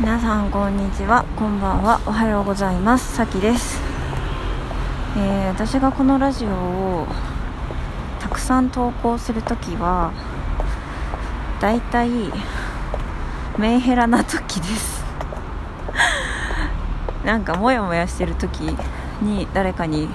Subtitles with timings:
[0.00, 1.24] 皆さんこんにちは。
[1.36, 2.00] こんばんは。
[2.04, 3.14] おはようございます。
[3.14, 3.80] さきです、
[5.16, 7.06] えー私がこのラジオを
[8.18, 10.12] たくさん投稿するときは
[11.60, 12.10] だいたい
[13.56, 15.04] メンヘラな時です。
[17.24, 18.76] なんかモヤモヤしてる時
[19.22, 20.08] に誰かに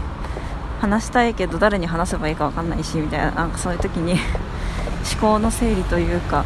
[0.81, 4.19] 話したいけど誰に話せばいいか分かんないしみたいななんかそういう時に
[5.09, 6.43] 思考の整理というか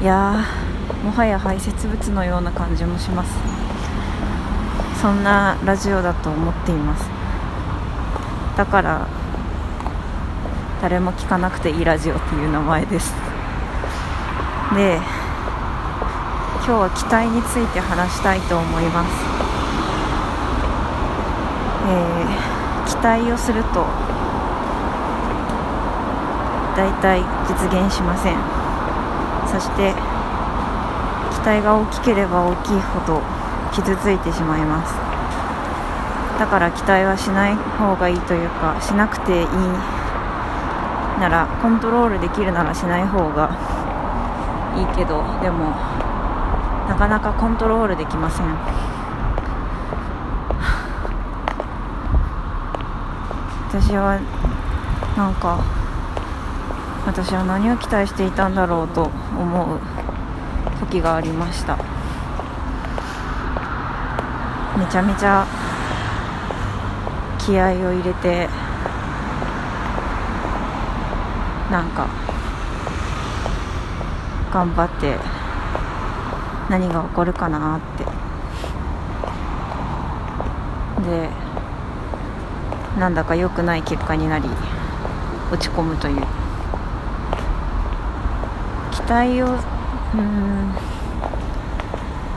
[0.00, 0.65] いやー
[1.06, 3.30] もはや排泄物のような感じもします。
[5.00, 7.08] そんなラジオだと思っています。
[8.56, 9.06] だから
[10.82, 13.14] 誰も聞かなくていいラジオっていう名前です。
[14.74, 14.96] で
[16.56, 19.10] 今日は期待について話したいと思います。
[21.88, 23.84] えー期待をすると
[26.76, 28.36] 大体実現しません。
[29.46, 29.94] そして
[31.46, 33.22] 期待が大きければ大きいほど
[33.72, 34.94] 傷ついてしまいます。
[36.40, 39.46] だから期待はしない方がいいというかしなくていい
[41.20, 43.54] ならコントロールできるならしない方が
[44.74, 45.70] いいけどでも
[46.88, 48.46] なかなかコントロールできません。
[53.70, 54.18] 私は
[55.16, 55.62] なんか
[57.06, 59.04] 私は何を期待していたんだろうと
[59.38, 59.78] 思う。
[60.80, 61.76] 時がありました。
[64.78, 65.46] めちゃめちゃ
[67.38, 68.48] 気合を入れて
[71.70, 72.06] なんか
[74.52, 75.16] 頑張って
[76.68, 78.04] 何が起こるかなって。
[81.08, 81.30] で
[82.98, 84.48] なんだか良くない結果になり
[85.52, 86.26] 落ち込むという。
[88.90, 89.75] 期待を
[90.16, 90.74] うん。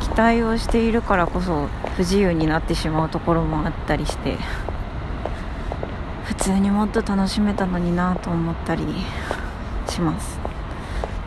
[0.01, 4.37] 期待をしているからこそ不自由になってしまうところもあったりして
[6.25, 8.83] 普通にもっと楽しめたのになと思ったり
[9.87, 10.39] します。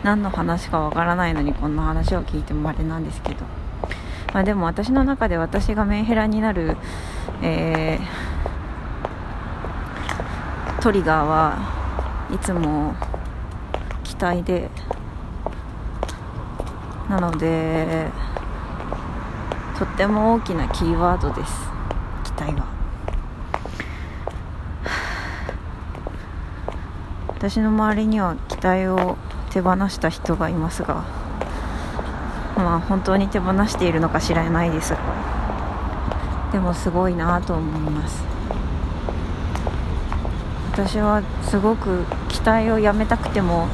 [0.03, 3.45] 何の話かわからないのにこんな話を聞いてもあれなんですけど、
[4.33, 6.77] まあ、でも私の中で私がメンヘラになる、
[7.41, 8.33] えー
[10.83, 12.93] トリガーはいつも
[14.03, 14.69] 期待で
[17.09, 18.09] なので
[19.77, 21.53] とっても大きなキーワードです。
[22.23, 22.65] 期待は。
[27.27, 29.17] 私の周りには期待を
[29.49, 31.03] 手放した人がいますが
[32.55, 34.95] まあ本当に手放しているのか知らないです
[36.51, 38.23] でもすごいなと思います。
[40.71, 43.67] 私はすごく期待をやめたくても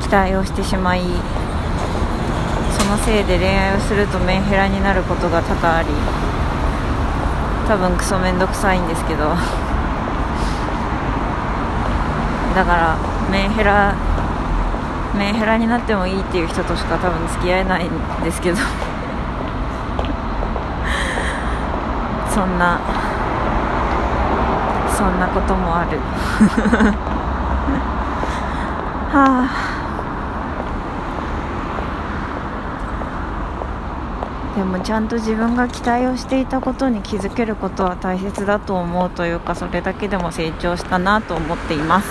[0.00, 1.02] 期待をしてしまい
[2.86, 5.88] のせいで恋愛をするとメンヘラになることが多々あり
[7.68, 9.34] 多分クソめんどくさいんですけど。
[12.56, 12.96] だから
[13.30, 13.94] メンヘラ
[15.14, 17.90] メンヘラになってもいいっていう人としか多分付き合えないん
[18.24, 18.56] ですけど。
[22.30, 22.80] そんな
[24.96, 25.98] そんなこともある。
[29.12, 29.75] はあ。
[34.56, 42.08] でもちゃんと自分が期待をしていたことに気づけることは大切だと思うというかそれだけでも成長したなと思っています。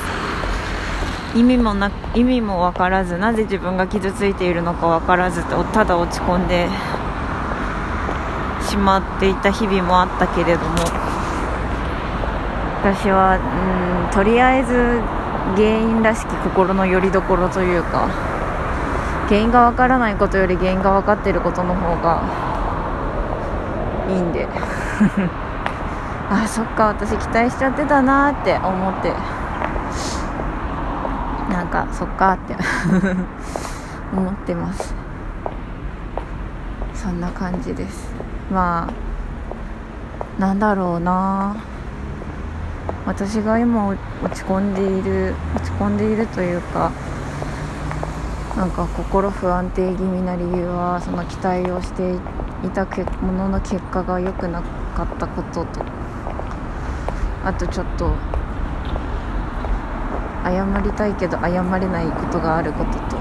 [1.35, 6.69] 意味もな意味も分からずなぜ自分が傷ついているのか分からずとただ落ち込んで
[8.61, 10.75] しまっていた日々もあったけれども。
[12.85, 15.01] 私はうんとりあえず
[15.55, 18.34] 原因らしき心の拠り所というか
[19.28, 22.22] 原因がわからないことより原因が分かっていることの方が
[24.09, 24.47] いいんで。
[26.28, 29.14] あそっか私期待しちゃってたなって思って。
[31.52, 32.56] なんかそっかって。
[34.16, 34.96] 思ってます。
[36.94, 38.14] そんな感じです。
[38.52, 41.55] まあなんだろうな
[43.05, 43.97] 私が今落
[44.34, 46.91] ち込んでいる落ち込んでいるというか
[48.55, 52.16] なんか心不安定気味な理由はその期待をして
[52.66, 52.85] いた
[53.22, 55.84] ものの結果が良くなかったことと。
[57.43, 58.16] あとちょっと
[60.46, 63.17] 謝りたいけど謝れないことがあることと。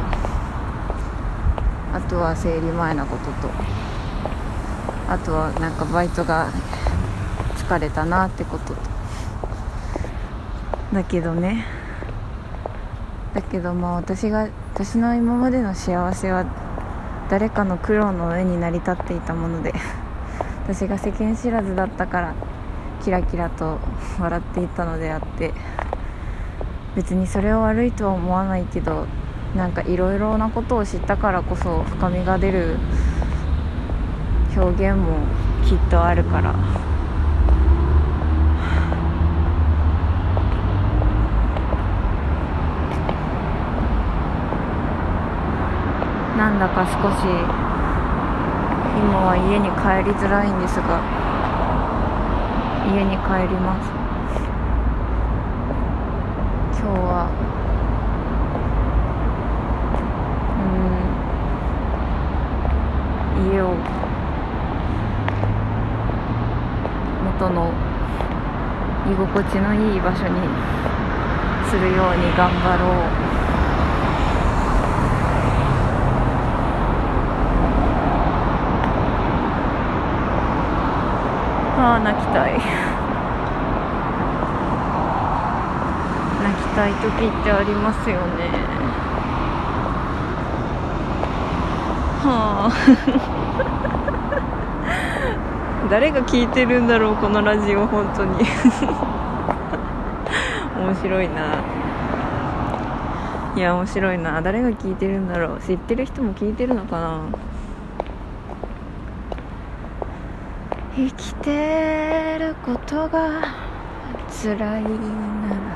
[1.93, 3.51] あとは生理前なことと。
[5.09, 6.49] あとはなんかバイトが
[7.57, 8.81] 疲れたなってことと。
[10.93, 11.67] だけどね。
[13.35, 16.45] だけどまあ私が私の今までの幸せは
[17.31, 19.73] 誰かの苦労の上に成り立っていたもので
[20.67, 22.35] 私が世間知らずだったから
[23.01, 23.79] キラキラと
[24.19, 25.55] 笑っていたのであって
[26.97, 29.07] 別にそれを悪いとは思わないけど
[29.55, 32.77] なんかいろいろなことを知ったからこそ深みが出る
[34.57, 35.19] 表現も
[35.65, 36.53] きっとあるから。
[46.37, 47.25] なんだか少し
[48.99, 51.01] 今は家に帰りづらいんですが
[52.87, 53.89] 家に帰ります。
[56.83, 57.31] 今日は
[63.39, 63.65] うん家を
[67.25, 67.73] 元の
[69.07, 70.41] 居心地のいい場所に
[71.71, 72.91] するように頑張ろ
[73.31, 73.34] う。
[81.87, 82.53] ああ泣きたい。
[86.43, 88.49] 泣きたい時ってありますよね。
[92.23, 92.73] はあ。
[95.91, 98.39] 誰が聞いてるんだろうこのラジオ本当に。
[100.81, 101.35] 面白いな。
[103.57, 104.41] いや面白いな。
[104.41, 105.61] 誰が聞いてるんだろう。
[105.61, 107.21] 知ってる人も聞いてるのかな？
[110.97, 113.43] 生きてることが
[114.31, 115.67] 辛いなら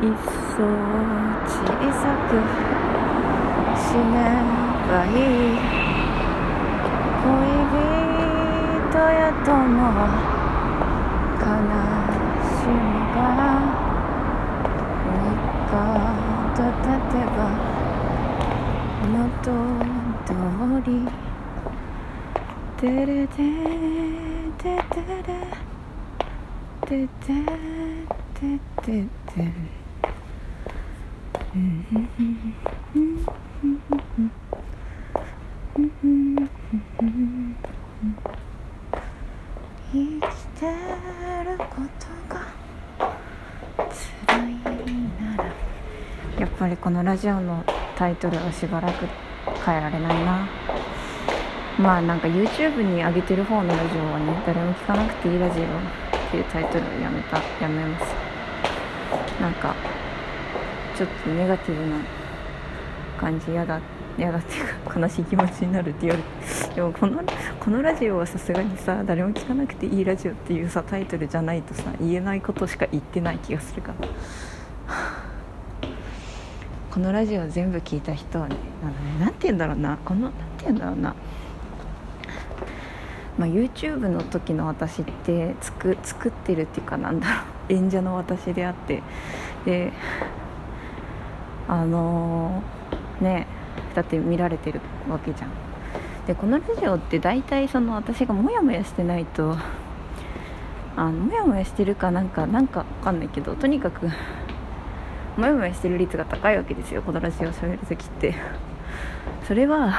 [0.00, 0.16] いっ
[0.56, 0.64] そ
[1.44, 1.52] 小
[1.92, 2.40] さく
[3.76, 4.16] 死ね
[4.88, 5.60] ばいい
[7.20, 7.28] 恋
[8.88, 9.52] 人や友
[11.36, 11.52] 悲
[12.48, 12.80] しみ
[13.12, 13.20] が
[15.04, 15.28] 三
[15.68, 15.76] 日
[16.56, 17.38] と経てば
[19.12, 19.52] 元
[20.24, 20.32] 通
[20.90, 21.27] り
[22.80, 23.34] テレテ
[24.56, 25.00] テテ
[26.86, 27.42] レテテ
[28.34, 28.46] テ
[28.82, 29.02] テ
[29.34, 29.52] テ
[39.90, 40.66] 生きて
[41.44, 41.64] るこ
[41.98, 42.46] とが
[44.28, 44.54] 辛い
[45.20, 45.44] なら
[46.38, 47.64] やっぱりこのラジオの
[47.96, 49.04] タイトルはしばらく
[49.66, 50.48] 変えられないな
[51.78, 55.66] まあなんか YouTube に上げてる方のラジオはね誰も聞かなくていいラジオっ
[56.30, 58.14] ていうタイトルをやめたやめます。
[59.40, 59.74] なんか
[60.96, 61.96] ちょっとネガティブな
[63.16, 63.80] 感じ嫌だ
[64.18, 67.22] 嫌だっていうか悲しい気持ちになるって言われてでもこの
[67.60, 74.08] このラジオはさすがにさ誰も聞かなくていいラジオっていうさタイトルじゃないとさ言えないことしか言ってない気がするから。
[76.90, 78.56] このラジオ全部聞いた人はね
[79.20, 79.96] 何て言うんだろうな。
[80.04, 81.14] この何て言うんだろうな。
[83.38, 87.44] まあ、YouTube の時の私って作作ってるっていうかなんだろう。
[87.72, 89.02] 演者の私であって。
[89.64, 89.92] で
[91.68, 93.46] あのー、ね
[93.94, 95.50] だって見られてるわけじゃん。
[96.26, 99.56] でこのラジオって大体その私がモヤモヤしてないと
[100.96, 104.10] あのモヤモヤしてるかなんかなんかわかんないけどとにかく
[105.36, 108.34] モヤモヤしてる率が高いわけですよこのラジオを喋る時って。
[109.46, 109.94] それは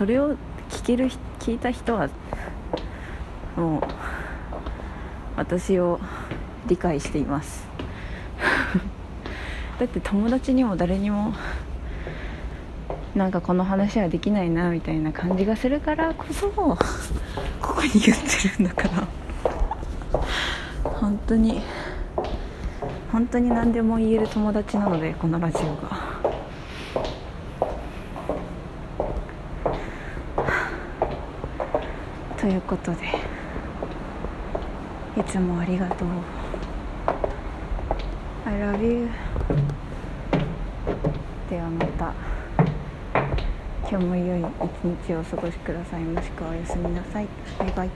[0.00, 0.30] それを
[0.70, 2.08] 聞ける聞いた人は
[3.54, 3.82] もう
[5.36, 6.00] 私を
[6.66, 7.68] 理解しています
[9.78, 11.34] だって友達にも誰にも
[13.14, 16.78] なんかこの話はできないなみたいな感じがするからこそ こ
[17.60, 19.06] こに言ってるんだから
[20.82, 21.60] 本当に
[23.12, 26.09] 本当に何でも言える友達なのでこのラジオが。
[32.40, 33.06] ということで
[35.20, 36.08] いつもありがとう。
[38.46, 39.10] I love you
[41.50, 42.14] ではまた
[43.90, 44.46] 今日も良い一
[45.06, 46.02] 日をお過ごしください。
[46.04, 47.28] もしくはおやすみなさい。
[47.58, 47.90] バイバイ。